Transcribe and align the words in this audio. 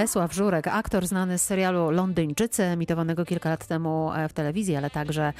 Bolesław 0.00 0.34
Żurek, 0.34 0.66
aktor 0.66 1.06
znany 1.06 1.38
z 1.38 1.42
serialu 1.42 1.90
Londyńczycy, 1.90 2.62
emitowanego 2.62 3.24
kilka 3.24 3.50
lat 3.50 3.66
temu 3.66 4.12
e, 4.12 4.28
w 4.28 4.32
telewizji, 4.32 4.76
ale 4.76 4.90
także 4.90 5.32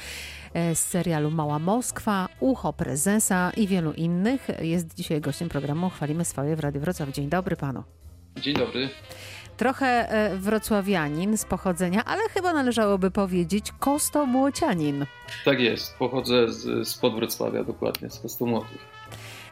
e, 0.53 0.75
z 0.75 0.79
serialu 0.79 1.31
Mała 1.31 1.59
Moskwa, 1.59 2.27
Ucho 2.39 2.73
Prezesa 2.73 3.51
i 3.57 3.67
wielu 3.67 3.93
innych. 3.93 4.47
Jest 4.59 4.95
dzisiaj 4.95 5.21
gościem 5.21 5.49
programu 5.49 5.89
Chwalimy 5.89 6.25
Swoje 6.25 6.55
w 6.55 6.59
Radiu 6.59 6.81
Wrocław. 6.81 7.09
Dzień 7.09 7.29
dobry 7.29 7.55
panu. 7.55 7.83
Dzień 8.37 8.55
dobry. 8.55 8.89
Trochę 9.57 10.09
e, 10.09 10.37
wrocławianin 10.37 11.37
z 11.37 11.45
pochodzenia, 11.45 12.05
ale 12.05 12.21
chyba 12.29 12.53
należałoby 12.53 13.11
powiedzieć 13.11 13.71
kostomłocianin. 13.79 15.05
Tak 15.45 15.59
jest, 15.59 15.97
pochodzę 15.97 16.53
z, 16.53 16.87
spod 16.87 17.15
Wrocławia 17.15 17.63
dokładnie, 17.63 18.09
z 18.09 18.19
Kostomłotów. 18.19 18.77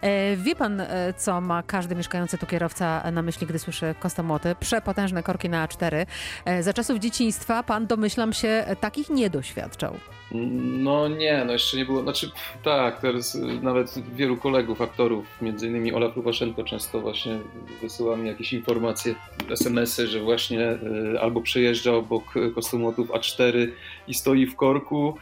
E, 0.01 0.35
wie 0.35 0.55
pan, 0.55 0.81
e, 0.81 1.13
co 1.17 1.41
ma 1.41 1.63
każdy 1.63 1.95
mieszkający 1.95 2.37
tu 2.37 2.45
kierowca 2.45 3.11
na 3.11 3.21
myśli, 3.21 3.47
gdy 3.47 3.59
słyszy 3.59 3.95
kostomłoty? 3.99 4.55
Przepotężne 4.59 5.23
korki 5.23 5.49
na 5.49 5.67
A4. 5.67 6.05
E, 6.45 6.63
za 6.63 6.73
czasów 6.73 6.99
dzieciństwa 6.99 7.63
pan, 7.63 7.87
domyślam 7.87 8.33
się, 8.33 8.65
takich 8.79 9.09
nie 9.09 9.29
doświadczał. 9.29 9.95
No 10.31 11.07
nie, 11.07 11.43
no 11.45 11.53
jeszcze 11.53 11.77
nie 11.77 11.85
było. 11.85 12.01
Znaczy, 12.01 12.31
tak, 12.63 13.01
teraz 13.01 13.37
nawet 13.61 13.93
wielu 14.15 14.37
kolegów, 14.37 14.81
aktorów, 14.81 15.25
między 15.41 15.67
innymi 15.67 15.93
Olaf 15.93 16.15
Lukaszenko 16.15 16.63
często 16.63 16.99
właśnie 17.01 17.39
wysyła 17.81 18.17
mi 18.17 18.27
jakieś 18.27 18.53
informacje, 18.53 19.15
SMS-y, 19.49 20.07
że 20.07 20.19
właśnie 20.21 20.77
albo 21.21 21.41
przejeżdża 21.41 21.93
obok 21.93 22.23
kostomłotów 22.55 23.09
A4 23.09 23.67
i 24.07 24.13
stoi 24.13 24.45
w 24.45 24.55
korku, 24.55 25.17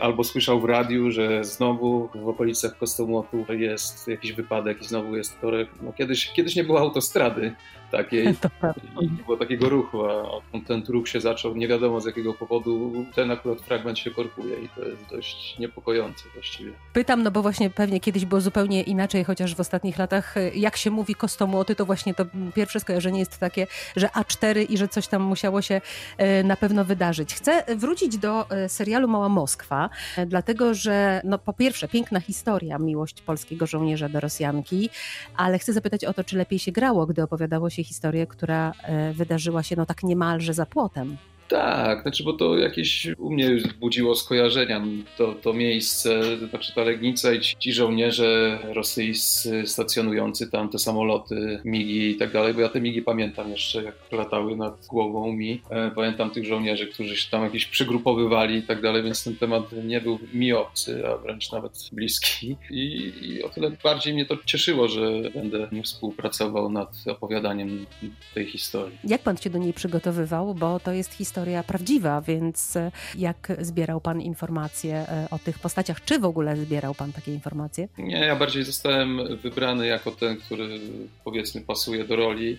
albo 0.00 0.24
słyszał 0.24 0.60
w 0.60 0.64
radiu, 0.64 1.10
że 1.10 1.44
znowu 1.44 2.08
w 2.14 2.28
okolicach 2.28 2.78
kostomłotów 2.78 3.48
jest 3.50 4.08
jakiś 4.16 4.32
wypadek 4.32 4.82
i 4.82 4.84
znowu 4.84 5.16
jest 5.16 5.38
korek. 5.38 5.68
No 5.82 5.92
kiedyś, 5.92 6.32
kiedyś 6.32 6.56
nie 6.56 6.64
było 6.64 6.80
autostrady 6.80 7.52
takiej, 7.90 8.26
nie 9.16 9.24
było 9.24 9.36
takiego 9.36 9.68
ruchu, 9.68 10.04
a 10.04 10.22
ten 10.66 10.82
ruch 10.88 11.08
się 11.08 11.20
zaczął, 11.20 11.56
nie 11.56 11.68
wiadomo 11.68 12.00
z 12.00 12.06
jakiego 12.06 12.34
powodu, 12.34 12.92
ten 13.14 13.30
akurat 13.30 13.60
fragment 13.60 13.98
się 13.98 14.10
korkuje 14.10 14.56
i 14.60 14.68
to 14.68 14.84
jest 14.84 15.06
dość 15.10 15.58
niepokojące 15.58 16.24
właściwie. 16.34 16.72
Pytam, 16.92 17.22
no 17.22 17.30
bo 17.30 17.42
właśnie 17.42 17.70
pewnie 17.70 18.00
kiedyś 18.00 18.24
było 18.24 18.40
zupełnie 18.40 18.82
inaczej, 18.82 19.24
chociaż 19.24 19.54
w 19.54 19.60
ostatnich 19.60 19.98
latach, 19.98 20.34
jak 20.54 20.76
się 20.76 20.90
mówi 20.90 21.14
kostomłoty, 21.14 21.74
to 21.74 21.86
właśnie 21.86 22.14
to 22.14 22.26
pierwsze 22.54 22.80
skojarzenie 22.80 23.18
jest 23.18 23.38
takie, 23.38 23.66
że 23.96 24.06
A4 24.06 24.66
i 24.68 24.78
że 24.78 24.88
coś 24.88 25.08
tam 25.08 25.22
musiało 25.22 25.62
się 25.62 25.80
e, 26.18 26.42
na 26.42 26.56
pewno 26.56 26.84
wydarzyć. 26.84 27.34
Chcę 27.34 27.64
wrócić 27.76 28.18
do 28.18 28.50
e, 28.50 28.68
serialu 28.68 29.08
Mała 29.08 29.28
Moskwa, 29.28 29.90
dlatego 30.26 30.74
że 30.74 31.20
no 31.24 31.38
po 31.38 31.52
pierwsze 31.52 31.88
piękna 31.88 32.20
historia, 32.20 32.78
miłość 32.78 33.22
polskiego 33.22 33.66
żołnierza 33.66 34.05
do 34.08 34.20
Rosjanki, 34.20 34.90
ale 35.36 35.58
chcę 35.58 35.72
zapytać 35.72 36.04
o 36.04 36.12
to, 36.14 36.24
czy 36.24 36.36
lepiej 36.36 36.58
się 36.58 36.72
grało, 36.72 37.06
gdy 37.06 37.22
opowiadało 37.22 37.70
się 37.70 37.84
historię, 37.84 38.26
która 38.26 38.72
wydarzyła 39.12 39.62
się 39.62 39.76
no 39.76 39.86
tak 39.86 40.02
niemalże 40.02 40.54
za 40.54 40.66
płotem. 40.66 41.16
Tak, 41.48 42.02
znaczy, 42.02 42.24
bo 42.24 42.32
to 42.32 42.58
jakieś 42.58 43.06
u 43.18 43.30
mnie 43.30 43.50
budziło 43.80 44.14
skojarzenia. 44.14 44.82
To, 45.16 45.34
to 45.42 45.52
miejsce, 45.52 46.20
znaczy 46.48 46.74
ta 46.74 46.82
Legnica 46.82 47.32
i 47.32 47.40
ci, 47.40 47.56
ci 47.56 47.72
żołnierze 47.72 48.58
rosyjscy 48.62 49.66
stacjonujący 49.66 50.50
tam, 50.50 50.68
te 50.68 50.78
samoloty, 50.78 51.60
migi 51.64 52.10
i 52.10 52.16
tak 52.16 52.32
dalej, 52.32 52.54
bo 52.54 52.60
ja 52.60 52.68
te 52.68 52.80
migi 52.80 53.02
pamiętam 53.02 53.50
jeszcze, 53.50 53.82
jak 53.82 53.94
latały 54.12 54.56
nad 54.56 54.86
głową 54.86 55.32
mi. 55.32 55.62
E, 55.70 55.90
pamiętam 55.90 56.30
tych 56.30 56.44
żołnierzy, 56.44 56.86
którzy 56.86 57.16
się 57.16 57.30
tam 57.30 57.44
jakieś 57.44 57.66
przygrupowywali 57.66 58.56
i 58.56 58.62
tak 58.62 58.82
dalej, 58.82 59.02
więc 59.02 59.24
ten 59.24 59.36
temat 59.36 59.62
nie 59.84 60.00
był 60.00 60.18
mi 60.34 60.52
obcy, 60.52 61.02
a 61.08 61.16
wręcz 61.16 61.52
nawet 61.52 61.72
bliski. 61.92 62.56
I, 62.70 63.12
I 63.22 63.42
o 63.42 63.48
tyle 63.48 63.70
bardziej 63.84 64.14
mnie 64.14 64.26
to 64.26 64.36
cieszyło, 64.44 64.88
że 64.88 65.10
będę 65.34 65.68
współpracował 65.84 66.70
nad 66.70 66.88
opowiadaniem 67.06 67.86
tej 68.34 68.46
historii. 68.46 68.98
Jak 69.04 69.22
pan 69.22 69.36
się 69.36 69.50
do 69.50 69.58
niej 69.58 69.72
przygotowywał? 69.72 70.54
Bo 70.54 70.80
to 70.80 70.92
jest 70.92 71.14
historia 71.14 71.35
historia 71.36 71.62
prawdziwa, 71.62 72.20
więc 72.20 72.76
e, 72.76 72.92
jak 73.18 73.52
zbierał 73.60 74.00
Pan 74.00 74.20
informacje 74.20 74.94
e, 74.96 75.26
o 75.30 75.38
tych 75.38 75.58
postaciach? 75.58 76.04
Czy 76.04 76.18
w 76.18 76.24
ogóle 76.24 76.56
zbierał 76.56 76.94
Pan 76.94 77.12
takie 77.12 77.34
informacje? 77.34 77.88
Nie, 77.98 78.18
ja 78.18 78.36
bardziej 78.36 78.64
zostałem 78.64 79.20
wybrany 79.42 79.86
jako 79.86 80.10
ten, 80.10 80.36
który 80.36 80.80
powiedzmy 81.24 81.60
pasuje 81.60 82.04
do 82.04 82.16
roli 82.16 82.58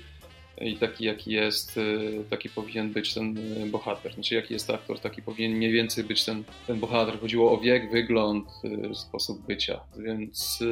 i 0.61 0.77
taki 0.77 1.05
jaki 1.05 1.31
jest, 1.31 1.77
y, 1.77 2.23
taki 2.29 2.49
powinien 2.49 2.89
być 2.89 3.13
ten 3.13 3.37
y, 3.37 3.65
bohater. 3.65 4.13
Znaczy 4.13 4.35
jaki 4.35 4.53
jest 4.53 4.69
aktor, 4.69 4.99
taki 4.99 5.21
powinien 5.21 5.57
mniej 5.57 5.71
więcej 5.71 6.03
być 6.03 6.25
ten, 6.25 6.43
ten 6.67 6.79
bohater. 6.79 7.19
Chodziło 7.19 7.51
o 7.51 7.57
wiek, 7.57 7.91
wygląd, 7.91 8.45
y, 8.91 8.95
sposób 8.95 9.45
bycia, 9.45 9.79
więc 9.97 10.63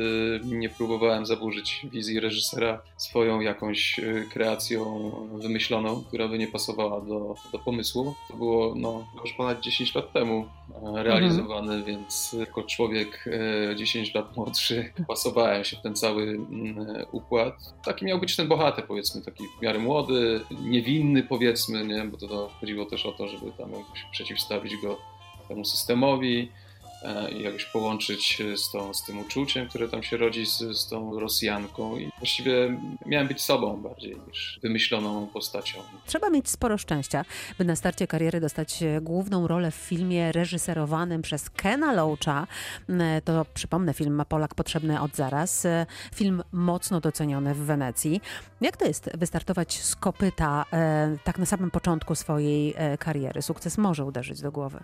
nie 0.44 0.70
próbowałem 0.70 1.26
zaburzyć 1.26 1.86
wizji 1.92 2.20
reżysera 2.20 2.82
swoją 2.98 3.40
jakąś 3.40 4.00
kreacją 4.32 5.12
wymyśloną, 5.42 6.04
która 6.04 6.28
by 6.28 6.38
nie 6.38 6.48
pasowała 6.48 7.02
do, 7.02 7.36
do 7.52 7.60
pomysłu. 7.60 8.16
To 8.28 8.38
było 8.38 8.76
no, 8.76 9.08
już 9.24 9.34
ponad 9.34 9.62
10 9.62 9.96
lat 9.96 10.14
temu 10.14 10.46
realizowane, 10.96 11.74
mhm. 11.74 11.84
więc 11.84 12.36
jako 12.40 12.64
człowiek 12.64 13.26
10 13.76 14.14
lat 14.14 14.38
młodszy 14.38 14.94
pasowałem 15.08 15.64
się 15.64 15.78
w 15.78 15.82
ten 15.82 15.96
cały 15.96 16.24
mm, 16.24 16.86
układ. 17.12 17.54
Taki 17.86 18.06
miał 18.06 18.20
być 18.20 18.36
ten 18.36 18.48
bohater, 18.48 18.88
powiedzmy, 18.88 19.22
taki 19.22 19.44
w 19.60 19.62
miarę 19.62 19.75
miarę 19.76 19.88
młody, 19.88 20.42
niewinny 20.62 21.24
powiedzmy, 21.24 21.86
nie? 21.86 22.06
bo 22.06 22.18
to, 22.18 22.28
to 22.28 22.50
chodziło 22.60 22.86
też 22.86 23.06
o 23.06 23.12
to, 23.12 23.28
żeby 23.28 23.52
tam 23.52 23.72
jakoś 23.72 24.04
przeciwstawić 24.12 24.78
go 24.78 24.98
temu 25.48 25.66
systemowi. 25.66 26.52
E, 27.04 27.32
i 27.32 27.44
jakoś 27.44 27.66
połączyć 27.66 28.42
z, 28.56 28.72
tą, 28.72 28.94
z 28.94 29.04
tym 29.04 29.20
uczuciem, 29.20 29.70
które 29.70 29.90
tam 29.90 30.04
się 30.04 30.18
rodzi 30.18 30.46
z, 30.46 30.58
z 30.58 30.88
tą 30.88 31.20
Rosjanką. 31.20 31.98
I 31.98 32.12
właściwie 32.18 32.80
miałem 33.06 33.28
być 33.28 33.42
sobą 33.42 33.82
bardziej 33.82 34.18
niż 34.28 34.60
wymyśloną 34.64 35.28
postacią. 35.28 35.80
Trzeba 36.06 36.30
mieć 36.30 36.50
sporo 36.50 36.78
szczęścia, 36.78 37.26
by 37.58 37.66
na 37.66 37.76
starcie 37.76 38.08
kariery 38.08 38.40
dostać 38.40 38.84
główną 39.02 39.48
rolę 39.48 39.72
w 39.72 39.76
filmie 39.76 40.32
reżyserowanym 40.32 41.22
przez 41.22 41.50
Kena 41.50 41.94
Loacha. 41.94 42.48
E, 42.90 43.22
to 43.22 43.46
przypomnę, 43.54 43.94
film 43.94 44.16
ma 44.16 44.26
Polak 44.26 44.56
potrzebny 44.56 45.02
od 45.02 45.16
zaraz. 45.16 45.66
E, 45.66 45.86
film 46.16 46.44
mocno 46.52 47.02
doceniony 47.02 47.54
w 47.54 47.58
Wenecji. 47.58 48.22
Jak 48.62 48.78
to 48.78 48.86
jest 48.86 49.10
wystartować 49.18 49.82
z 49.82 49.96
kopyta 49.96 50.66
tak 51.24 51.40
na 51.40 51.46
samym 51.46 51.72
początku 51.72 52.16
swojej 52.16 52.76
kariery? 53.00 53.42
Sukces 53.42 53.78
może 53.78 54.06
uderzyć 54.06 54.42
do 54.42 54.52
głowy. 54.52 54.84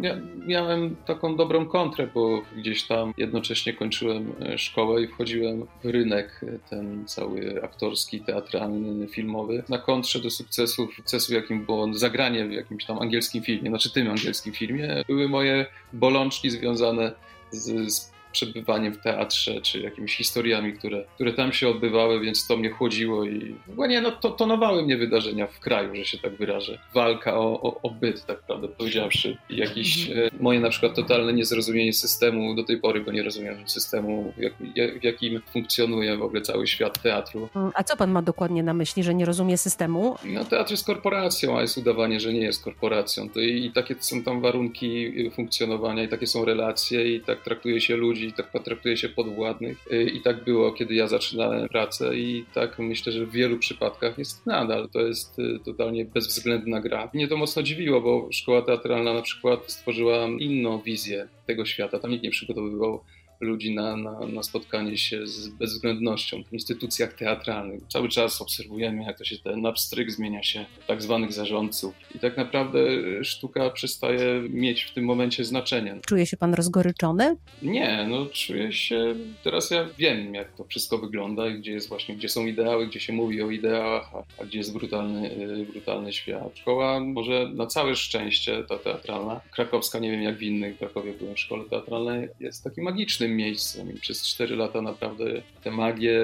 Ja 0.00 0.16
miałem 0.46 0.96
taką 0.96 1.36
dobrą 1.36 1.66
kontrę, 1.66 2.08
bo 2.14 2.42
gdzieś 2.56 2.86
tam 2.86 3.14
jednocześnie 3.16 3.72
kończyłem 3.72 4.32
e, 4.40 4.58
szkołę 4.58 5.02
i 5.02 5.08
wchodziłem 5.08 5.66
w 5.84 5.88
rynek 5.88 6.40
e, 6.42 6.58
ten 6.70 7.06
cały 7.06 7.62
aktorski, 7.64 8.20
teatralny, 8.20 9.08
filmowy. 9.08 9.64
Na 9.68 9.78
kontrze 9.78 10.20
do 10.20 10.30
sukcesu, 10.30 10.88
sukcesu 10.96 11.34
jakim 11.34 11.64
było 11.64 11.94
zagranie 11.94 12.46
w 12.46 12.52
jakimś 12.52 12.84
tam 12.84 12.98
angielskim 12.98 13.42
filmie, 13.42 13.68
znaczy 13.70 13.92
tym 13.92 14.10
angielskim 14.10 14.52
filmie, 14.52 15.04
były 15.06 15.28
moje 15.28 15.66
bolączki 15.92 16.50
związane 16.50 17.12
z, 17.50 17.92
z 17.92 18.11
przebywaniem 18.32 18.94
w 18.94 18.98
teatrze, 18.98 19.60
czy 19.60 19.80
jakimiś 19.80 20.16
historiami, 20.16 20.72
które, 20.72 21.04
które 21.14 21.32
tam 21.32 21.52
się 21.52 21.68
odbywały, 21.68 22.20
więc 22.20 22.46
to 22.46 22.56
mnie 22.56 22.70
chłodziło 22.70 23.24
i 23.24 23.56
nie, 23.88 24.00
no, 24.00 24.10
to 24.10 24.30
tonowały 24.30 24.82
mnie 24.82 24.96
wydarzenia 24.96 25.46
w 25.46 25.60
kraju, 25.60 25.94
że 25.94 26.04
się 26.04 26.18
tak 26.18 26.36
wyrażę. 26.36 26.78
Walka 26.94 27.38
o, 27.38 27.62
o, 27.62 27.80
o 27.82 27.90
byt, 27.90 28.26
tak 28.26 28.42
prawdę 28.42 28.68
powiedziawszy. 28.68 29.36
Jakieś 29.50 30.08
mhm. 30.08 30.26
e, 30.26 30.30
moje 30.40 30.60
na 30.60 30.70
przykład 30.70 30.94
totalne 30.94 31.32
niezrozumienie 31.32 31.92
systemu, 31.92 32.54
do 32.54 32.64
tej 32.64 32.78
pory 32.78 33.00
go 33.00 33.12
nie 33.12 33.22
rozumiem, 33.22 33.68
systemu, 33.68 34.32
jak, 34.38 34.52
w 35.00 35.04
jakim 35.04 35.40
funkcjonuje 35.52 36.16
w 36.16 36.22
ogóle 36.22 36.40
cały 36.40 36.66
świat 36.66 37.02
teatru. 37.02 37.48
Mm, 37.56 37.70
a 37.74 37.84
co 37.84 37.96
pan 37.96 38.10
ma 38.10 38.22
dokładnie 38.22 38.62
na 38.62 38.74
myśli, 38.74 39.02
że 39.02 39.14
nie 39.14 39.24
rozumie 39.24 39.58
systemu? 39.58 40.16
No 40.24 40.44
teatr 40.44 40.70
jest 40.70 40.86
korporacją, 40.86 41.58
a 41.58 41.62
jest 41.62 41.78
udawanie, 41.78 42.20
że 42.20 42.32
nie 42.32 42.40
jest 42.40 42.64
korporacją. 42.64 43.30
To 43.30 43.40
i, 43.40 43.64
i 43.64 43.72
takie 43.72 43.94
są 44.00 44.22
tam 44.22 44.40
warunki 44.40 45.12
funkcjonowania 45.30 46.02
i 46.02 46.08
takie 46.08 46.26
są 46.26 46.44
relacje 46.44 47.14
i 47.14 47.20
tak 47.20 47.42
traktuje 47.42 47.80
się 47.80 47.96
ludzi 47.96 48.21
ludzi, 48.22 48.36
tak 48.36 48.50
potraktuje 48.50 48.96
się 48.96 49.08
podwładnych. 49.08 49.86
Y, 49.92 50.02
I 50.02 50.20
tak 50.20 50.44
było, 50.44 50.72
kiedy 50.72 50.94
ja 50.94 51.08
zaczynałem 51.08 51.68
pracę 51.68 52.16
i 52.16 52.44
tak 52.54 52.78
myślę, 52.78 53.12
że 53.12 53.26
w 53.26 53.30
wielu 53.30 53.58
przypadkach 53.58 54.18
jest 54.18 54.46
nadal. 54.46 54.88
To 54.88 55.00
jest 55.00 55.38
y, 55.38 55.58
totalnie 55.64 56.04
bezwzględna 56.04 56.80
gra. 56.80 57.10
Mnie 57.14 57.28
to 57.28 57.36
mocno 57.36 57.62
dziwiło, 57.62 58.00
bo 58.00 58.28
szkoła 58.32 58.62
teatralna 58.62 59.14
na 59.14 59.22
przykład 59.22 59.72
stworzyła 59.72 60.26
inną 60.38 60.80
wizję 60.80 61.28
tego 61.46 61.64
świata. 61.64 61.98
Tam 61.98 62.10
nikt 62.10 62.24
nie 62.24 62.30
przygotowywał 62.30 63.00
ludzi 63.42 63.74
na, 63.74 63.96
na, 63.96 64.20
na, 64.26 64.42
spotkanie 64.42 64.98
się 64.98 65.26
z 65.26 65.48
bezwzględnością 65.48 66.44
w 66.44 66.52
instytucjach 66.52 67.12
teatralnych. 67.14 67.80
Cały 67.88 68.08
czas 68.08 68.40
obserwujemy, 68.40 69.04
jak 69.04 69.18
to 69.18 69.24
się 69.24 69.38
ten 69.38 69.66
abstryk 69.66 70.10
zmienia 70.10 70.42
się 70.42 70.66
tak 70.86 71.02
zwanych 71.02 71.32
zarządców. 71.32 71.94
I 72.14 72.18
tak 72.18 72.36
naprawdę 72.36 72.80
sztuka 73.24 73.70
przestaje 73.70 74.42
mieć 74.50 74.82
w 74.82 74.94
tym 74.94 75.04
momencie 75.04 75.44
znaczenie. 75.44 75.98
Czuje 76.06 76.26
się 76.26 76.36
pan 76.36 76.54
rozgoryczony? 76.54 77.36
Nie, 77.62 78.06
no 78.08 78.26
czuję 78.26 78.72
się, 78.72 79.14
teraz 79.44 79.70
ja 79.70 79.88
wiem, 79.98 80.34
jak 80.34 80.52
to 80.56 80.64
wszystko 80.64 80.98
wygląda 80.98 81.48
i 81.48 81.58
gdzie 81.58 81.72
jest 81.72 81.88
właśnie, 81.88 82.16
gdzie 82.16 82.28
są 82.28 82.46
ideały, 82.46 82.86
gdzie 82.86 83.00
się 83.00 83.12
mówi 83.12 83.42
o 83.42 83.50
ideałach, 83.50 84.10
a, 84.14 84.42
a 84.42 84.44
gdzie 84.44 84.58
jest 84.58 84.72
brutalny, 84.72 85.30
y, 85.30 85.66
brutalny 85.72 86.12
świat. 86.12 86.58
Szkoła 86.58 87.00
może 87.00 87.48
na 87.54 87.66
całe 87.66 87.96
szczęście, 87.96 88.64
ta 88.68 88.78
teatralna, 88.78 89.40
krakowska, 89.50 89.98
nie 89.98 90.10
wiem 90.10 90.22
jak 90.22 90.38
w 90.38 90.42
innych, 90.42 90.74
w 90.76 90.78
Krakowie 90.78 91.12
byłem 91.12 91.34
w 91.34 91.40
szkole 91.40 91.64
teatralnej, 91.70 92.28
jest 92.40 92.64
taki 92.64 92.82
magiczny 92.82 93.28
miejscem 93.32 93.94
i 93.94 94.00
przez 94.00 94.26
4 94.26 94.56
lata 94.56 94.82
naprawdę 94.82 95.24
tę 95.64 95.70
magię 95.70 96.22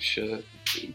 się 0.00 0.38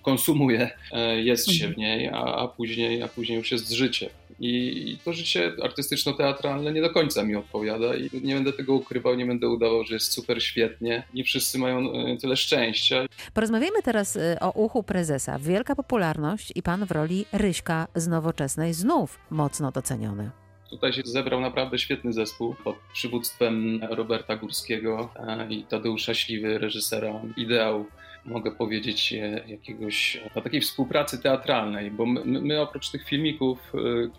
konsumuje, 0.02 0.70
jest 1.16 1.52
się 1.52 1.68
w 1.68 1.78
niej, 1.78 2.08
a, 2.08 2.24
a, 2.36 2.48
później, 2.48 3.04
a 3.04 3.08
później 3.08 3.38
już 3.38 3.52
jest 3.52 3.72
życie. 3.72 4.10
I 4.40 4.98
to 5.06 5.14
życie 5.14 5.52
artystyczno-teatralne 5.62 6.74
nie 6.74 6.82
do 6.82 6.90
końca 6.90 7.24
mi 7.24 7.36
odpowiada 7.36 7.96
i 7.96 8.10
nie 8.24 8.36
będę 8.36 8.54
tego 8.54 8.74
ukrywał, 8.74 9.16
nie 9.16 9.26
będę 9.26 9.50
udawał, 9.50 9.84
że 9.84 9.94
jest 9.94 10.12
super 10.12 10.44
świetnie. 10.44 11.04
Nie 11.14 11.24
wszyscy 11.24 11.58
mają 11.58 11.94
tyle 12.22 12.38
szczęścia. 12.38 13.06
Porozmawiajmy 13.34 13.82
teraz 13.84 14.18
o 14.42 14.52
uchu 14.52 14.84
prezesa. 14.84 15.40
Wielka 15.40 15.76
popularność 15.76 16.52
i 16.56 16.62
pan 16.62 16.86
w 16.86 16.92
roli 16.92 17.26
Ryśka 17.32 17.88
z 17.96 18.08
Nowoczesnej 18.08 18.74
znów 18.74 19.20
mocno 19.30 19.72
doceniony. 19.72 20.43
Tutaj 20.74 20.94
się 20.94 21.02
zebrał 21.06 21.42
naprawdę 21.42 21.78
świetny 21.80 22.14
zespół 22.14 22.56
pod 22.64 22.76
przywództwem 22.94 23.80
Roberta 23.90 24.36
Górskiego 24.36 25.10
e, 25.16 25.48
i 25.50 25.64
Tadeusza 25.64 26.14
Śliwy, 26.14 26.58
reżysera 26.58 27.22
Ideał 27.38 27.86
mogę 28.26 28.52
powiedzieć, 28.52 29.14
e, 29.14 29.44
jakiegoś 29.48 30.22
no, 30.36 30.42
takiej 30.42 30.62
współpracy 30.62 31.22
teatralnej, 31.22 31.92
bo 31.92 32.06
my, 32.06 32.22
my, 32.26 32.62
oprócz 32.62 32.90
tych 32.90 33.06
filmików 33.06 33.60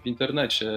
w 0.03 0.06
internecie 0.06 0.71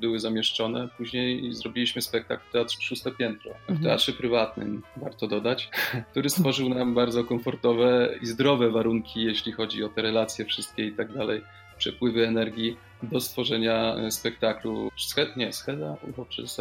były 0.00 0.20
zamieszczone, 0.20 0.88
później 0.96 1.54
zrobiliśmy 1.54 2.02
spektakl 2.02 2.48
w 2.48 2.52
Teatrze 2.52 2.80
Szóste 2.80 3.10
Piętro, 3.10 3.54
w 3.54 3.70
mhm. 3.70 3.80
teatrze 3.82 4.12
prywatnym, 4.12 4.82
warto 4.96 5.26
dodać, 5.28 5.70
który 6.10 6.30
stworzył 6.30 6.68
nam 6.68 6.94
bardzo 6.94 7.24
komfortowe 7.24 8.14
i 8.22 8.26
zdrowe 8.26 8.70
warunki, 8.70 9.22
jeśli 9.22 9.52
chodzi 9.52 9.84
o 9.84 9.88
te 9.88 10.02
relacje 10.02 10.44
wszystkie 10.44 10.86
i 10.86 10.92
tak 10.92 11.12
dalej, 11.12 11.42
przepływy 11.80 12.26
energii 12.26 12.76
do 13.02 13.20
stworzenia 13.20 13.96
e, 13.96 14.10
spektaklu. 14.10 14.90
Sched, 14.96 15.36
nie, 15.36 15.52
Scheda 15.52 15.96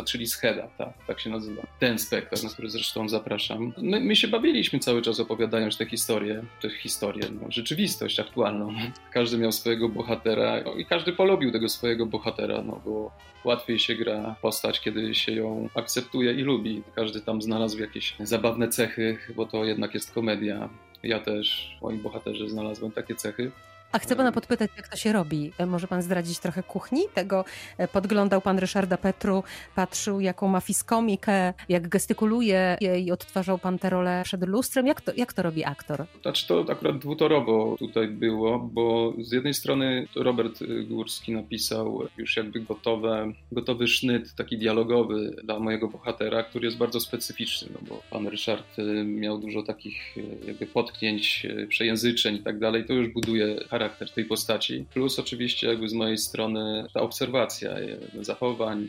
czyli 0.05 0.27
Scheda, 0.27 0.67
tak, 0.77 0.93
tak 1.07 1.19
się 1.19 1.29
nazywa. 1.29 1.61
Ten 1.79 1.99
spektakl, 1.99 2.43
na 2.43 2.49
który 2.49 2.69
zresztą 2.69 3.09
zapraszam. 3.09 3.73
My, 3.77 3.99
my 3.99 4.15
się 4.15 4.27
bawiliśmy 4.27 4.79
cały 4.79 5.01
czas 5.01 5.19
opowiadając 5.19 5.77
te 5.77 5.85
historie, 5.85 6.43
te 6.61 6.69
historie, 6.69 7.23
no, 7.41 7.51
rzeczywistość 7.51 8.19
aktualną. 8.19 8.73
Każdy 9.13 9.37
miał 9.37 9.51
swojego 9.51 9.89
bohatera 9.89 10.61
no, 10.65 10.73
i 10.73 10.85
każdy 10.85 11.13
polubił 11.13 11.51
tego 11.51 11.69
swojego 11.69 12.05
bohatera, 12.05 12.61
no 12.61 12.81
bo 12.85 13.11
łatwiej 13.43 13.79
się 13.79 13.95
gra 13.95 14.35
postać, 14.41 14.81
kiedy 14.81 15.15
się 15.15 15.31
ją 15.31 15.69
akceptuje 15.75 16.33
i 16.33 16.41
lubi. 16.41 16.83
Każdy 16.95 17.21
tam 17.21 17.41
znalazł 17.41 17.79
jakieś 17.79 18.15
zabawne 18.19 18.67
cechy, 18.67 19.17
bo 19.35 19.45
to 19.45 19.65
jednak 19.65 19.93
jest 19.93 20.11
komedia. 20.11 20.69
Ja 21.03 21.19
też 21.19 21.75
w 21.79 21.81
moim 21.81 21.99
bohaterze 21.99 22.49
znalazłem 22.49 22.91
takie 22.91 23.15
cechy. 23.15 23.51
A 23.91 23.99
chcę 23.99 24.15
pana 24.15 24.31
podpytać, 24.31 24.71
jak 24.77 24.87
to 24.87 24.97
się 24.97 25.13
robi. 25.13 25.51
E, 25.57 25.65
może 25.65 25.87
pan 25.87 26.01
zdradzić 26.01 26.39
trochę 26.39 26.63
kuchni 26.63 27.01
tego? 27.13 27.45
E, 27.77 27.87
podglądał 27.87 28.41
pan 28.41 28.59
Ryszarda 28.59 28.97
Petru, 28.97 29.43
patrzył 29.75 30.19
jaką 30.19 30.47
ma 30.47 30.61
fiskomikę, 30.61 31.53
jak 31.69 31.87
gestykuluje 31.87 32.77
i 32.99 33.11
odtwarzał 33.11 33.57
pan 33.57 33.79
tę 33.79 33.89
rolę 33.89 34.21
przed 34.25 34.47
lustrem. 34.47 34.87
Jak 34.87 35.01
to, 35.01 35.11
jak 35.17 35.33
to 35.33 35.41
robi 35.41 35.63
aktor? 35.63 36.05
Znaczy 36.21 36.47
to 36.47 36.65
akurat 36.69 36.97
dwutorowo 36.97 37.75
tutaj 37.79 38.07
było, 38.07 38.59
bo 38.59 39.13
z 39.21 39.31
jednej 39.31 39.53
strony 39.53 40.07
Robert 40.15 40.59
Górski 40.87 41.31
napisał 41.31 42.07
już 42.17 42.37
jakby 42.37 42.59
gotowe, 42.59 43.31
gotowy 43.51 43.87
sznyt 43.87 44.35
taki 44.35 44.57
dialogowy 44.57 45.35
dla 45.43 45.59
mojego 45.59 45.87
bohatera, 45.87 46.43
który 46.43 46.65
jest 46.65 46.77
bardzo 46.77 46.99
specyficzny, 46.99 47.69
no 47.73 47.79
bo 47.89 48.01
pan 48.09 48.27
Ryszard 48.27 48.79
e, 48.79 49.03
miał 49.03 49.37
dużo 49.37 49.63
takich 49.63 50.15
jakby 50.47 50.65
potknięć, 50.65 51.47
przejęzyczeń 51.69 52.35
i 52.35 52.39
tak 52.39 52.59
dalej. 52.59 52.85
To 52.85 52.93
już 52.93 53.07
buduje 53.07 53.55
charakter 53.79 54.09
tej 54.09 54.25
postaci. 54.25 54.85
Plus 54.93 55.19
oczywiście 55.19 55.67
jakby 55.67 55.89
z 55.89 55.93
mojej 55.93 56.17
strony 56.17 56.85
ta 56.93 57.01
obserwacja 57.01 57.75
zachowań, 58.21 58.87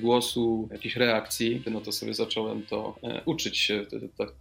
głosu, 0.00 0.68
jakichś 0.72 0.96
reakcji, 0.96 1.62
no 1.70 1.80
to 1.80 1.92
sobie 1.92 2.14
zacząłem 2.14 2.62
to 2.62 2.96
e, 3.02 3.22
uczyć 3.24 3.58
się 3.58 3.86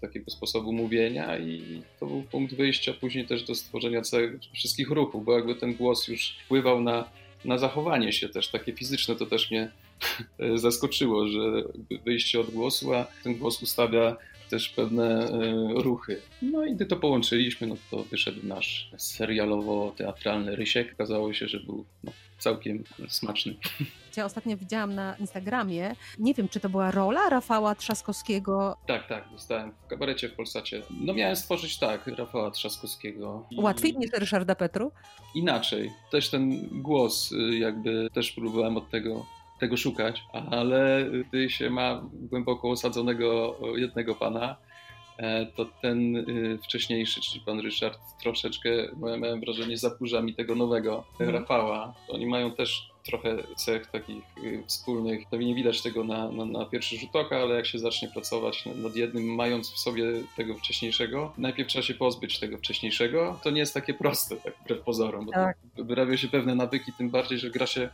takiego 0.02 0.32
sposobu 0.32 0.74
mówienia 0.74 1.38
i 1.38 1.82
to 2.00 2.06
był 2.06 2.24
punkt 2.24 2.54
wyjścia 2.54 2.94
później 2.94 3.28
też 3.28 3.44
do 3.44 3.56
stworzenia 3.56 4.02
całych, 4.02 4.40
wszystkich 4.54 4.90
ruchów, 4.90 5.26
bo 5.26 5.36
jakby 5.36 5.56
ten 5.56 5.74
głos 5.74 6.08
już 6.08 6.38
wpływał 6.46 6.82
na, 6.82 7.10
na 7.46 7.58
zachowanie 7.58 8.14
się 8.14 8.30
też, 8.30 8.52
takie 8.52 8.74
fizyczne, 8.74 9.16
to 9.16 9.26
też 9.26 9.52
mnie 9.52 9.72
zaskoczyło, 10.56 11.28
że 11.28 11.64
wyjście 12.06 12.40
od 12.40 12.50
głosu, 12.50 12.94
a 12.94 13.08
ten 13.24 13.36
głos 13.36 13.64
ustawia 13.64 14.18
też 14.52 14.70
pewne 14.70 15.30
e, 15.30 15.32
ruchy. 15.74 16.22
No 16.42 16.66
i 16.66 16.76
gdy 16.76 16.86
to 16.86 16.96
połączyliśmy, 16.96 17.68
no 17.68 17.76
to 17.92 18.04
wyszedł 18.04 18.48
nasz 18.48 18.92
serialowo-teatralny 18.98 20.56
Rysiek. 20.56 20.94
Okazało 20.94 21.34
się, 21.34 21.48
że 21.48 21.60
był 21.60 21.86
no, 22.04 22.12
całkiem 22.40 22.84
smaczny. 23.08 23.56
Ja 24.18 24.26
ostatnio 24.26 24.58
widziałam 24.58 24.96
na 24.96 25.16
Instagramie, 25.16 25.96
nie 26.20 26.34
wiem, 26.34 26.50
czy 26.50 26.60
to 26.60 26.70
była 26.70 26.92
rola 26.92 27.30
Rafała 27.30 27.76
Trzaskowskiego. 27.76 28.78
Tak, 28.88 29.08
tak, 29.08 29.30
dostałem 29.32 29.72
w 29.72 29.88
kabarecie 29.88 30.30
w 30.30 30.34
Polsacie. 30.34 30.82
No 31.02 31.14
miałem 31.14 31.36
stworzyć 31.36 31.80
tak, 31.80 32.08
Rafała 32.08 32.52
Trzaskowskiego. 32.52 33.46
I... 33.52 33.62
Łatwiej 33.62 33.98
niż 33.98 34.12
Ryszarda 34.14 34.56
Petru? 34.56 34.92
Inaczej. 35.36 35.92
Też 36.12 36.30
ten 36.30 36.70
głos 36.72 37.32
y, 37.32 37.58
jakby 37.58 38.10
też 38.14 38.32
próbowałem 38.32 38.78
od 38.78 38.90
tego 38.90 39.26
tego 39.62 39.78
szukać, 39.78 40.24
ale 40.52 41.06
gdy 41.30 41.50
się 41.50 41.70
ma 41.70 42.02
głęboko 42.14 42.70
osadzonego 42.70 43.58
jednego 43.76 44.16
pana, 44.16 44.56
e, 45.18 45.46
to 45.46 45.66
ten 45.82 46.16
y, 46.16 46.60
wcześniejszy, 46.64 47.22
czyli 47.22 47.44
pan 47.46 47.60
Ryszard, 47.60 48.00
troszeczkę, 48.22 48.70
miałem 49.20 49.40
wrażenie, 49.40 49.78
zaburza 49.78 50.22
mi 50.22 50.36
tego 50.36 50.56
nowego 50.56 51.04
mm. 51.20 51.36
Rafała. 51.36 51.94
Oni 52.08 52.26
mają 52.26 52.52
też 52.52 52.92
trochę 53.04 53.38
cech 53.56 53.88
takich 53.88 54.24
y, 54.44 54.64
wspólnych. 54.68 55.30
Pewnie 55.30 55.48
nie 55.48 55.56
widać 55.56 55.82
tego 55.82 56.04
na, 56.04 56.32
na, 56.32 56.46
na, 56.46 56.66
pierwszy 56.66 56.98
rzut 56.98 57.16
oka, 57.16 57.38
ale 57.38 57.56
jak 57.56 57.66
się 57.66 57.80
zacznie 57.80 58.08
pracować 58.08 58.66
nad 58.66 58.96
jednym, 58.96 59.36
mając 59.36 59.72
w 59.72 59.80
sobie 59.80 60.06
tego 60.38 60.56
wcześniejszego, 60.56 61.34
najpierw 61.38 61.70
trzeba 61.70 61.84
się 61.84 61.94
pozbyć 61.94 62.40
tego 62.40 62.58
wcześniejszego. 62.58 63.40
To 63.44 63.50
nie 63.50 63.60
jest 63.60 63.74
takie 63.74 63.94
proste, 63.94 64.36
tak 64.36 64.54
wbrew 64.64 64.82
pozorom, 64.82 65.26
bo 65.26 65.32
tak. 65.32 65.58
wyrabia 65.76 66.18
się 66.18 66.28
pewne 66.28 66.56
nawyki, 66.56 66.94
tym 66.98 67.10
bardziej, 67.10 67.40
że 67.40 67.50
gra 67.50 67.68
się 67.68 67.90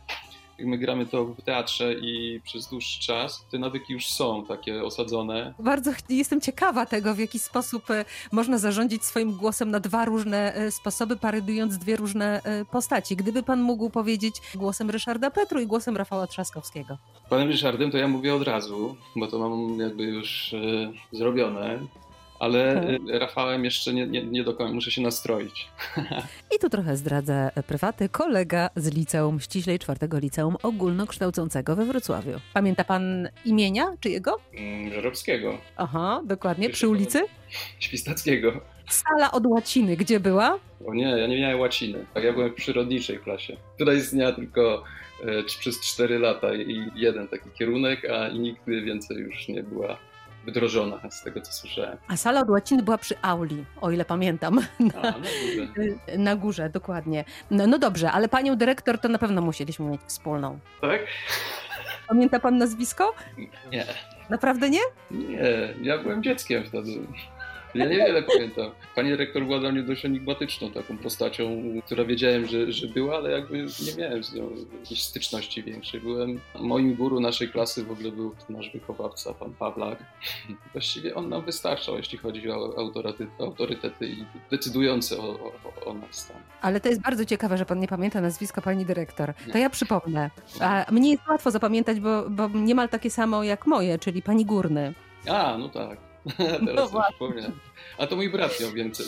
my 0.58 0.78
gramy 0.78 1.06
to 1.06 1.24
w 1.24 1.42
teatrze 1.42 1.94
i 1.94 2.40
przez 2.44 2.68
dłuższy 2.68 3.00
czas, 3.00 3.46
te 3.50 3.58
nawyki 3.58 3.92
już 3.92 4.06
są 4.06 4.44
takie 4.44 4.84
osadzone. 4.84 5.54
Bardzo 5.58 5.92
jestem 6.08 6.40
ciekawa 6.40 6.86
tego, 6.86 7.14
w 7.14 7.18
jaki 7.18 7.38
sposób 7.38 7.90
e, 7.90 8.04
można 8.32 8.58
zarządzić 8.58 9.04
swoim 9.04 9.32
głosem 9.32 9.70
na 9.70 9.80
dwa 9.80 10.04
różne 10.04 10.54
e, 10.54 10.70
sposoby, 10.70 11.16
parydując 11.16 11.78
dwie 11.78 11.96
różne 11.96 12.42
e, 12.42 12.64
postaci. 12.64 13.16
Gdyby 13.16 13.42
pan 13.42 13.60
mógł 13.60 13.90
powiedzieć 13.90 14.34
głosem 14.54 14.90
Ryszarda 14.90 15.30
Petru 15.30 15.60
i 15.60 15.66
głosem 15.66 15.96
Rafała 15.96 16.26
Trzaskowskiego. 16.26 16.98
Panem 17.30 17.48
Ryszardem 17.48 17.90
to 17.90 17.98
ja 17.98 18.08
mówię 18.08 18.34
od 18.34 18.42
razu, 18.42 18.96
bo 19.16 19.26
to 19.26 19.38
mam 19.38 19.78
jakby 19.78 20.04
już 20.04 20.54
zrobione 21.12 21.78
ale 22.38 22.72
mhm. 22.72 23.08
Rafałem 23.08 23.64
jeszcze 23.64 23.94
nie, 23.94 24.06
nie, 24.06 24.22
nie 24.22 24.44
do 24.44 24.54
końca, 24.54 24.74
muszę 24.74 24.90
się 24.90 25.02
nastroić. 25.02 25.68
I 26.56 26.58
tu 26.60 26.68
trochę 26.70 26.96
zdradzę 26.96 27.50
prywaty. 27.66 28.08
Kolega 28.08 28.70
z 28.76 28.94
liceum, 28.94 29.40
ściślej 29.40 29.78
czwartego 29.78 30.18
liceum 30.18 30.56
ogólnokształcącego 30.62 31.76
we 31.76 31.84
Wrocławiu. 31.84 32.40
Pamięta 32.54 32.84
pan 32.84 33.28
imienia 33.44 33.96
czyjego? 34.00 34.36
Mm, 34.54 34.92
Żerowskiego. 34.92 35.58
Aha, 35.76 36.22
dokładnie. 36.24 36.70
Przy 36.70 36.88
ulicy? 36.88 37.22
Świstackiego. 37.78 38.60
Sala 38.88 39.32
od 39.32 39.46
łaciny, 39.46 39.96
gdzie 39.96 40.20
była? 40.20 40.58
O 40.86 40.94
nie, 40.94 41.04
ja 41.04 41.26
nie 41.26 41.40
miałem 41.40 41.60
łaciny. 41.60 42.06
Tak, 42.14 42.24
ja 42.24 42.32
byłem 42.32 42.50
w 42.50 42.54
przyrodniczej 42.54 43.18
klasie, 43.18 43.56
która 43.74 43.94
istniała 43.94 44.32
tylko 44.32 44.84
e, 45.24 45.42
przez 45.42 45.80
4 45.80 46.18
lata 46.18 46.54
i 46.54 46.90
jeden 46.94 47.28
taki 47.28 47.50
kierunek, 47.50 48.10
a 48.10 48.28
nigdy 48.28 48.82
więcej 48.82 49.16
już 49.16 49.48
nie 49.48 49.62
była 49.62 49.98
wydrożona, 50.44 51.00
z 51.10 51.22
tego 51.22 51.40
co 51.40 51.52
słyszałem. 51.52 51.98
A 52.08 52.16
sala 52.16 52.40
od 52.40 52.50
łaciny 52.50 52.82
była 52.82 52.98
przy 52.98 53.14
auli, 53.22 53.64
o 53.80 53.90
ile 53.90 54.04
pamiętam. 54.04 54.54
Na, 54.80 55.02
A, 55.02 55.02
na 55.02 55.12
górze. 55.18 55.68
Na 56.18 56.36
górze, 56.36 56.70
dokładnie. 56.70 57.24
No, 57.50 57.66
no 57.66 57.78
dobrze, 57.78 58.12
ale 58.12 58.28
panią 58.28 58.56
dyrektor 58.56 58.98
to 58.98 59.08
na 59.08 59.18
pewno 59.18 59.40
musieliśmy 59.42 59.86
mieć 59.86 60.00
wspólną. 60.06 60.58
Tak? 60.80 61.00
Pamięta 62.08 62.40
pan 62.40 62.58
nazwisko? 62.58 63.14
Nie. 63.72 63.86
Naprawdę 64.30 64.70
nie? 64.70 64.80
Nie, 65.10 65.74
ja 65.82 65.98
byłem 65.98 66.22
dzieckiem 66.22 66.64
wtedy. 66.64 66.90
Ja 67.74 67.84
niewiele 67.84 68.22
pamiętam. 68.22 68.70
Pani 68.94 69.10
dyrektor 69.10 69.44
była 69.44 69.58
dla 69.58 69.72
mnie 69.72 69.82
dość 69.82 70.04
enigmatyczną 70.04 70.70
taką 70.70 70.98
postacią, 70.98 71.62
która 71.86 72.04
wiedziałem, 72.04 72.46
że, 72.46 72.72
że 72.72 72.86
była, 72.86 73.16
ale 73.16 73.30
jakby 73.30 73.58
nie 73.58 73.94
miałem 73.98 74.24
z 74.24 74.34
nią 74.34 74.50
jakiejś 74.80 75.02
styczności 75.02 75.62
większej. 75.62 76.00
Byłem, 76.00 76.40
moim 76.60 76.94
guru 76.94 77.20
naszej 77.20 77.48
klasy 77.48 77.84
w 77.84 77.90
ogóle 77.90 78.12
był 78.12 78.34
nasz 78.48 78.70
wychowawca, 78.70 79.34
pan 79.34 79.54
Pawlak. 79.54 79.98
Właściwie 80.72 81.14
on 81.14 81.28
nam 81.28 81.44
wystarczał, 81.44 81.96
jeśli 81.96 82.18
chodzi 82.18 82.50
o 82.50 82.74
autorytety, 82.78 83.26
autorytety 83.40 84.06
i 84.08 84.24
decydujące 84.50 85.18
o, 85.18 85.52
o, 85.84 85.84
o 85.84 85.94
nas 85.94 86.26
tam. 86.26 86.36
Ale 86.60 86.80
to 86.80 86.88
jest 86.88 87.00
bardzo 87.00 87.24
ciekawe, 87.24 87.58
że 87.58 87.66
pan 87.66 87.80
nie 87.80 87.88
pamięta 87.88 88.20
nazwiska 88.20 88.60
pani 88.60 88.86
dyrektor. 88.86 89.32
To 89.52 89.58
ja 89.58 89.70
przypomnę. 89.70 90.30
A 90.60 90.86
mnie 90.90 91.10
jest 91.10 91.22
łatwo 91.28 91.50
zapamiętać, 91.50 92.00
bo, 92.00 92.30
bo 92.30 92.48
niemal 92.48 92.88
takie 92.88 93.10
samo 93.10 93.44
jak 93.44 93.66
moje, 93.66 93.98
czyli 93.98 94.22
pani 94.22 94.44
Górny. 94.44 94.94
A, 95.28 95.58
no 95.58 95.68
tak. 95.68 96.07
Teraz 96.66 96.92
no 96.92 97.02
przypomniałem. 97.08 97.52
A 97.98 98.06
to 98.06 98.16
mój 98.16 98.30
brat 98.30 98.60
miał 98.60 98.72
większą, 98.72 99.04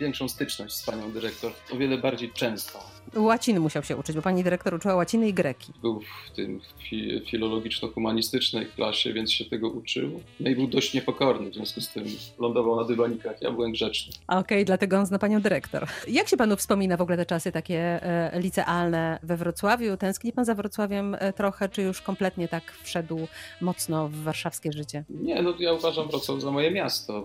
większą 0.00 0.28
styczność 0.28 0.74
z 0.74 0.86
panią 0.86 1.12
dyrektor, 1.12 1.52
o 1.72 1.76
wiele 1.76 1.98
bardziej 1.98 2.30
często. 2.30 2.78
Łaciny 3.16 3.60
musiał 3.60 3.82
się 3.82 3.96
uczyć, 3.96 4.16
bo 4.16 4.22
pani 4.22 4.44
dyrektor 4.44 4.74
uczyła 4.74 4.94
łaciny 4.94 5.28
i 5.28 5.34
greki. 5.34 5.72
Był 5.82 6.00
w 6.00 6.30
tym 6.36 6.60
fi 6.88 7.22
filologiczno-humanistycznej 7.30 8.66
klasie, 8.66 9.12
więc 9.12 9.32
się 9.32 9.44
tego 9.44 9.68
uczył. 9.68 10.20
No 10.40 10.50
i 10.50 10.54
był 10.54 10.66
dość 10.66 10.94
niepokorny, 10.94 11.50
w 11.50 11.54
związku 11.54 11.80
z 11.80 11.88
tym 11.88 12.04
lądował 12.38 12.76
na 12.76 12.84
dywanikach. 12.84 13.42
Ja 13.42 13.50
byłem 13.50 13.72
grzeczny. 13.72 14.12
Okej, 14.26 14.40
okay, 14.40 14.64
dlatego 14.64 14.98
on 14.98 15.06
zna 15.06 15.18
panią 15.18 15.40
dyrektor. 15.40 15.86
Jak 16.08 16.28
się 16.28 16.36
panu 16.36 16.56
wspomina 16.56 16.96
w 16.96 17.00
ogóle 17.00 17.16
te 17.16 17.26
czasy 17.26 17.52
takie 17.52 17.78
e, 17.78 18.40
licealne 18.40 19.18
we 19.22 19.36
Wrocławiu? 19.36 19.96
Tęskni 19.96 20.32
pan 20.32 20.44
za 20.44 20.54
Wrocławiem 20.54 21.16
e, 21.18 21.32
trochę, 21.32 21.68
czy 21.68 21.82
już 21.82 22.00
kompletnie 22.00 22.48
tak 22.48 22.72
wszedł 22.82 23.28
mocno 23.60 24.08
w 24.08 24.14
warszawskie 24.14 24.72
życie? 24.72 25.04
Nie, 25.10 25.42
no 25.42 25.54
ja 25.58 25.72
uważam 25.72 26.08
Wrocław 26.08 26.40
za 26.40 26.50
moje 26.50 26.61
miasto 26.70 27.24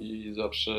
i 0.00 0.32
zawsze 0.32 0.70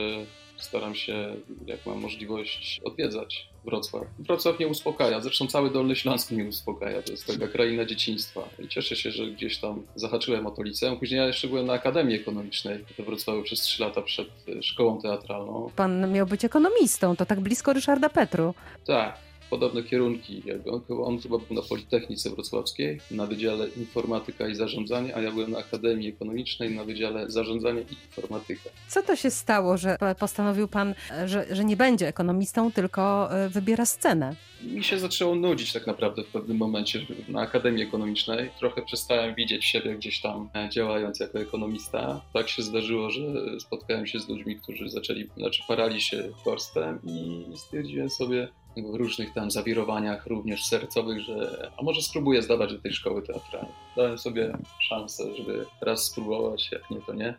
staram 0.58 0.96
się, 0.96 1.36
jak 1.66 1.86
mam 1.86 2.02
możliwość, 2.02 2.82
odwiedzać 2.84 3.50
Wrocław. 3.66 4.04
Wrocław 4.20 4.60
nie 4.60 4.68
uspokaja, 4.68 5.22
zresztą 5.22 5.48
cały 5.48 5.72
Dolny 5.72 5.96
Śląsk 5.96 6.32
nie 6.32 6.46
uspokaja, 6.46 7.02
to 7.02 7.12
jest 7.12 7.28
taka 7.28 7.48
kraina 7.48 7.86
dzieciństwa. 7.86 8.50
I 8.60 8.68
cieszę 8.68 8.96
się, 8.96 9.12
że 9.12 9.28
gdzieś 9.28 9.58
tam 9.58 9.84
zahaczyłem 9.96 10.48
o 10.48 10.52
to 10.52 10.64
liceum. 10.64 11.00
Później 11.00 11.18
ja 11.18 11.28
jeszcze 11.28 11.48
byłem 11.48 11.66
na 11.66 11.74
Akademii 11.74 12.16
Ekonomicznej 12.16 12.86
we 12.98 13.04
Wrocławiu 13.04 13.44
przez 13.44 13.62
3 13.62 13.84
lata 13.84 14.02
przed 14.02 14.28
szkołą 14.62 15.02
teatralną. 15.02 15.72
Pan 15.76 16.12
miał 16.12 16.26
być 16.26 16.46
ekonomistą, 16.46 17.16
to 17.16 17.26
tak 17.26 17.40
blisko 17.40 17.74
Ryszarda 17.74 18.10
Petru. 18.10 18.54
Tak, 18.86 19.18
podobne 19.50 19.84
kierunki. 19.84 20.44
On, 20.72 20.82
on 21.04 21.20
chyba 21.22 21.38
był 21.38 21.56
na 21.56 21.62
Politechnice 21.62 22.30
Wrocławskiej, 22.30 23.00
na 23.12 23.26
Wydziale 23.26 23.68
Informatyka 23.68 24.48
i 24.48 24.56
Zarządzanie, 24.56 25.16
a 25.16 25.22
ja 25.22 25.32
byłem 25.32 25.52
na 25.52 25.58
Akademii 25.58 26.10
Ekonomicznej 26.10 26.76
na 26.76 26.84
Wydziale 26.84 27.32
Zarządzanie 27.32 27.82
i 27.82 27.94
Informatyka. 28.08 28.70
Co 28.88 29.02
to 29.04 29.16
się 29.16 29.32
stało, 29.32 29.78
że 29.78 29.98
postanowił 30.20 30.68
pan, 30.68 30.96
że, 31.26 31.46
że 31.52 31.66
nie 31.66 31.78
będzie 31.78 32.08
ekonomistą, 32.08 32.72
tylko 32.72 33.32
e, 33.32 33.50
wybiera 33.50 33.86
scenę? 33.86 34.36
Mi 34.64 34.84
się 34.84 35.00
zaczęło 35.00 35.36
nudzić 35.36 35.74
tak 35.74 35.88
naprawdę 35.88 36.24
w 36.24 36.28
pewnym 36.28 36.58
momencie 36.58 37.06
na 37.28 37.42
Akademii 37.42 37.84
Ekonomicznej. 37.84 38.50
Trochę 38.60 38.82
przestałem 38.82 39.36
widzieć 39.36 39.66
siebie 39.66 39.96
gdzieś 39.96 40.22
tam 40.22 40.50
e, 40.56 40.70
działając 40.70 41.20
jako 41.20 41.40
ekonomista. 41.40 42.22
Tak 42.34 42.50
się 42.50 42.64
zdarzyło, 42.64 43.10
że 43.10 43.22
spotkałem 43.60 44.08
się 44.08 44.20
z 44.20 44.30
ludźmi, 44.30 44.56
którzy 44.56 44.90
zaczęli, 44.90 45.30
znaczy 45.38 45.64
parali 45.68 46.02
się 46.02 46.30
korstem 46.44 47.00
i 47.04 47.46
stwierdziłem 47.58 48.10
sobie, 48.10 48.48
różnych 48.78 49.34
tam 49.34 49.52
zawirowaniach, 49.52 50.28
również 50.28 50.66
sercowych, 50.66 51.20
że 51.22 51.72
a 51.78 51.84
może 51.84 52.02
spróbuję 52.02 52.42
zdawać 52.42 52.74
do 52.74 52.80
tej 52.80 52.94
szkoły 52.94 53.22
teatralnej. 53.22 53.74
Dałem 53.96 54.18
sobie 54.18 54.58
szansę, 54.80 55.36
żeby 55.36 55.66
raz 55.82 56.04
spróbować, 56.04 56.72
jak 56.72 56.90
nie 56.92 57.02
to 57.02 57.14
nie. 57.14 57.36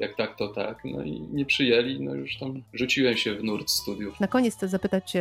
Jak 0.00 0.16
tak, 0.16 0.36
to 0.36 0.48
tak. 0.48 0.84
No 0.84 1.02
i 1.02 1.20
nie 1.20 1.46
przyjęli, 1.46 2.00
no 2.00 2.14
już 2.14 2.36
tam 2.38 2.62
rzuciłem 2.72 3.16
się 3.16 3.34
w 3.34 3.44
nurt 3.44 3.70
studiów. 3.70 4.20
Na 4.20 4.28
koniec 4.28 4.54
chcę 4.54 4.68
zapytać 4.68 5.12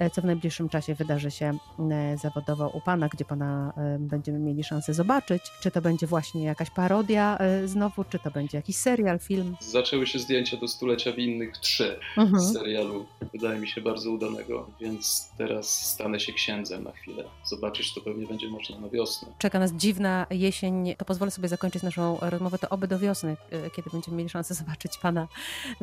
E, 0.00 0.10
co 0.10 0.22
w 0.22 0.24
najbliższym 0.24 0.68
czasie 0.68 0.94
wydarzy 0.94 1.30
się 1.30 1.58
e, 1.90 2.18
zawodowo 2.18 2.68
u 2.68 2.80
Pana, 2.80 3.08
gdzie 3.08 3.24
Pana 3.24 3.72
e, 3.76 3.98
będziemy 3.98 4.38
mieli 4.38 4.64
szansę 4.64 4.94
zobaczyć. 4.94 5.42
Czy 5.62 5.70
to 5.70 5.80
będzie 5.80 6.06
właśnie 6.06 6.44
jakaś 6.44 6.70
parodia 6.70 7.38
znowu, 7.64 8.04
czy 8.04 8.18
to 8.18 8.30
będzie 8.30 8.58
jakiś 8.58 8.76
serial, 8.76 9.18
film? 9.18 9.56
Zaczęły 9.60 10.06
się 10.06 10.18
zdjęcia 10.18 10.56
do 10.56 10.68
stulecia 10.68 11.12
winnych 11.12 11.58
trzy 11.58 11.98
mhm. 12.16 12.40
z 12.40 12.52
serialu, 12.52 13.06
wydaje 13.32 13.60
mi 13.60 13.68
się 13.68 13.80
bardzo 13.80 14.10
udanego, 14.10 14.70
więc 14.80 15.30
teraz 15.38 15.86
stanę 15.86 16.20
się 16.20 16.32
księdzem 16.32 16.84
na 16.84 16.92
chwilę. 16.92 17.24
Zobaczyć 17.44 17.94
to 17.94 18.00
pewnie 18.00 18.26
będzie 18.26 18.48
można 18.48 18.80
na 18.80 18.88
wiosnę. 18.88 19.28
Czeka 19.38 19.58
nas 19.58 19.72
dziwna 19.72 20.26
jesień, 20.30 20.94
to 20.98 21.04
pozwolę 21.04 21.30
sobie 21.30 21.48
zakończyć 21.48 21.82
naszą 21.82 22.18
rozmowę, 22.20 22.58
to 22.58 22.68
oby 22.68 22.88
do 22.88 22.98
wiosny, 22.98 23.36
kiedy 23.90 23.96
będziemy 23.96 24.16
mieli 24.16 24.30
szansę 24.30 24.54
zobaczyć 24.54 24.98
Pana, 24.98 25.28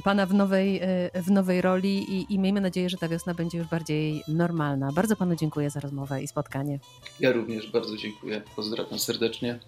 pana 0.04 0.26
w, 0.26 0.34
nowej, 0.34 0.82
w 1.14 1.32
nowej 1.32 1.62
roli 1.62 2.14
i, 2.14 2.34
i 2.34 2.40
miejmy 2.40 2.62
nadzieję, 2.62 2.90
że 2.90 2.98
ta 2.98 3.08
wiosna 3.08 3.34
będzie 3.34 3.58
już 3.58 3.68
bardziej 3.68 4.24
normalna. 4.28 4.92
Bardzo 4.92 5.16
panu 5.16 5.36
dziękuję 5.36 5.70
za 5.70 5.80
rozmowę 5.80 6.24
i 6.24 6.28
spotkanie. 6.28 6.80
Ja 7.20 7.32
również 7.32 7.72
bardzo 7.72 7.98
dziękuję. 7.98 8.42
Pozdrawiam 8.56 9.00
serdecznie. 9.00 9.60